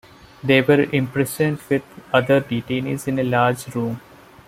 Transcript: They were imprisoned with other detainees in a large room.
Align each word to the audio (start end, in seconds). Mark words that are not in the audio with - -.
They 0.43 0.61
were 0.63 0.87
imprisoned 0.91 1.59
with 1.69 1.83
other 2.11 2.41
detainees 2.41 3.07
in 3.07 3.19
a 3.19 3.23
large 3.23 3.67
room. 3.75 4.01